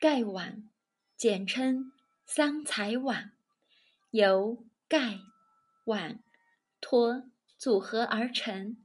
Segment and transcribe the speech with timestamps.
[0.00, 0.66] 盖碗，
[1.14, 1.92] 简称
[2.24, 3.32] 三才碗，
[4.12, 5.18] 由盖、
[5.84, 6.24] 碗、
[6.80, 7.24] 托
[7.58, 8.78] 组合而成。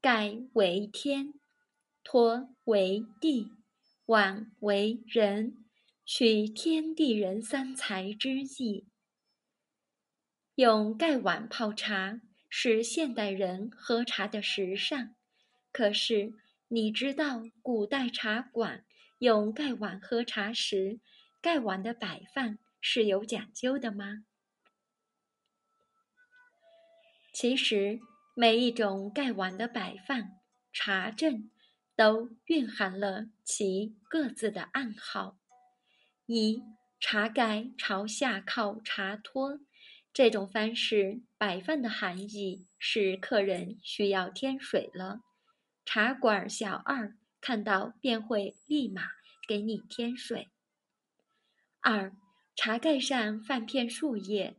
[0.00, 1.34] 盖为天，
[2.04, 3.50] 托为地，
[4.06, 5.64] 碗为人，
[6.06, 8.86] 取天地人三才之意。
[10.54, 15.14] 用盖碗泡茶是现代人喝茶的时尚，
[15.72, 16.34] 可是。
[16.68, 18.84] 你知道古代茶馆
[19.18, 21.00] 用盖碗喝茶时，
[21.40, 24.24] 盖碗的摆放是有讲究的吗？
[27.32, 28.00] 其实，
[28.34, 30.40] 每一种盖碗的摆放、
[30.72, 31.50] 茶阵，
[31.96, 35.38] 都蕴含了其各自的暗号。
[36.26, 36.62] 一，
[37.00, 39.60] 茶盖朝下靠茶托，
[40.12, 45.20] 这种方式摆放的含义是客人需要添水了。
[45.84, 49.02] 茶馆小二看到便会立马
[49.46, 50.48] 给你添水。
[51.80, 52.16] 二，
[52.56, 54.56] 茶盖上放片树叶，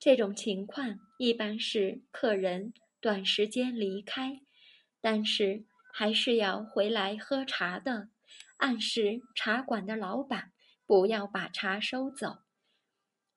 [0.00, 4.40] 这种情况一般是客人短时间离开，
[5.00, 8.08] 但是还是要回来喝茶的，
[8.56, 10.50] 暗示茶馆的老板
[10.84, 12.38] 不要把茶收走。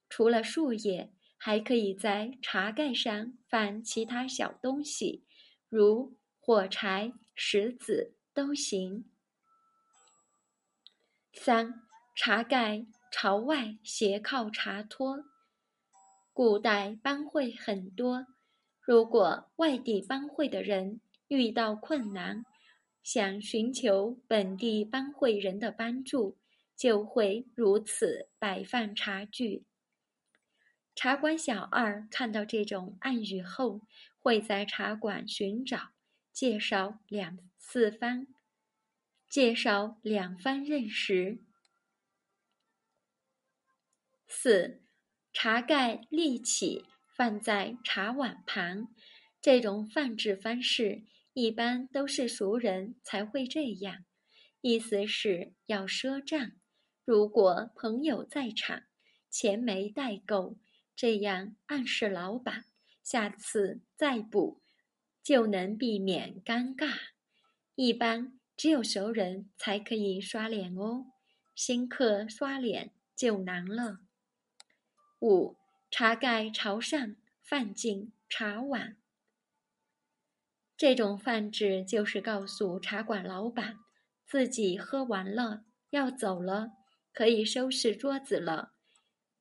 [0.10, 5.28] 除了树叶，还可以在茶盖上放其他小东西，
[5.70, 6.18] 如。
[6.42, 9.04] 火柴、石子都行。
[11.34, 11.82] 三、
[12.16, 15.26] 茶盖朝外斜靠茶托。
[16.32, 18.28] 古代班会很多，
[18.80, 22.46] 如果外地班会的人遇到困难，
[23.04, 26.38] 想寻求本地班会人的帮助，
[26.78, 29.66] 就会如此摆放茶具。
[30.96, 33.82] 茶馆小二看到这种暗语后，
[34.18, 35.90] 会在茶馆寻找。
[36.40, 38.26] 介绍两四番，
[39.28, 41.44] 介绍两番认识。
[44.26, 44.82] 四，
[45.34, 48.88] 茶盖立起放在茶碗旁，
[49.42, 54.06] 这种放置方式一般都是熟人才会这样，
[54.62, 56.54] 意思是要赊账。
[57.04, 58.84] 如果朋友在场，
[59.30, 60.56] 钱没带够，
[60.96, 62.64] 这样暗示老板
[63.04, 64.59] 下次再补。
[65.30, 66.92] 就能避免尴尬。
[67.76, 71.06] 一般只有熟人才可以刷脸哦，
[71.54, 74.00] 新客刷脸就难了。
[75.20, 75.56] 五，
[75.92, 78.98] 茶盖朝上放进茶碗，
[80.76, 83.78] 这种放置就是告诉茶馆老板
[84.26, 85.62] 自己喝完了
[85.92, 86.72] 要走了，
[87.14, 88.72] 可以收拾桌子了。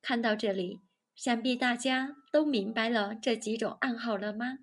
[0.03, 0.83] 看到这里，
[1.17, 4.59] 想必大家都明白了这几种暗号了吗？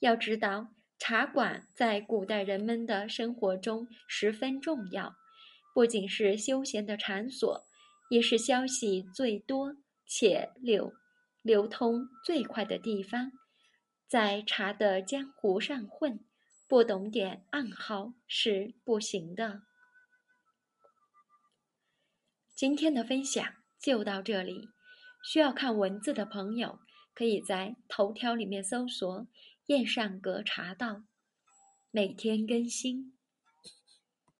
[0.00, 0.68] 要知道，
[0.98, 5.14] 茶馆在古代人们的生活中十分重要，
[5.74, 7.64] 不仅是休闲的场所，
[8.08, 10.92] 也是消息最多且流
[11.42, 13.30] 流通最快的地方。
[14.08, 16.18] 在茶的江湖上混，
[16.66, 19.62] 不懂点暗号是不行的。
[22.56, 23.44] 今天的分享
[23.78, 24.68] 就到这里，
[25.22, 26.78] 需要看文字的朋友，
[27.14, 29.26] 可以在头条里面搜索。
[29.70, 31.04] 燕上阁茶道，
[31.92, 33.16] 每天更新。